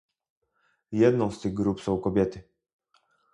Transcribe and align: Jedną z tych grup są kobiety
Jedną 0.91 1.31
z 1.31 1.39
tych 1.41 1.53
grup 1.53 1.81
są 1.81 1.97
kobiety 1.97 2.43